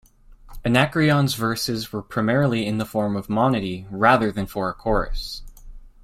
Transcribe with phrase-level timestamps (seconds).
[0.65, 5.43] Anacreon's verses were primarily in the form of monody rather than for a chorus.